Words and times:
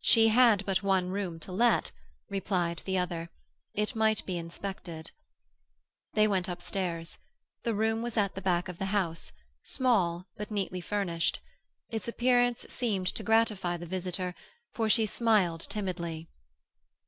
She 0.00 0.26
had 0.26 0.66
but 0.66 0.82
one 0.82 1.10
room 1.10 1.38
to 1.38 1.52
let, 1.52 1.92
replied 2.28 2.82
the 2.84 2.98
other. 2.98 3.30
It 3.72 3.94
might 3.94 4.26
be 4.26 4.36
inspected. 4.36 5.12
They 6.14 6.26
went 6.26 6.48
upstairs. 6.48 7.18
The 7.62 7.72
room 7.72 8.02
was 8.02 8.16
at 8.16 8.34
the 8.34 8.40
back 8.42 8.68
of 8.68 8.78
the 8.78 8.86
house, 8.86 9.30
small, 9.62 10.26
but 10.36 10.50
neatly 10.50 10.80
furnished. 10.80 11.38
Its 11.88 12.08
appearance 12.08 12.66
seemed 12.68 13.06
to 13.14 13.22
gratify 13.22 13.76
the 13.76 13.86
visitor, 13.86 14.34
for 14.72 14.90
she 14.90 15.06
smiled 15.06 15.60
timidly. 15.60 16.26